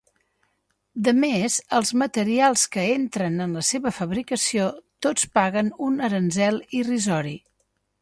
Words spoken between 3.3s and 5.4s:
en la seva fabricació tots